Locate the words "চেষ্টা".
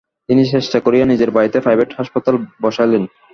0.53-0.77